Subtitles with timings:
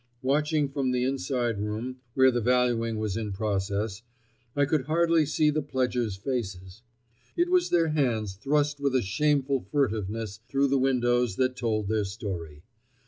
[0.23, 4.01] Watching from the inside room, where the valuing was in process,
[4.55, 6.81] I could hardly see the pledgers' faces.
[7.37, 12.03] It was their hands thrust with a shameful furtiveness through the windows that told their
[12.05, 12.63] story.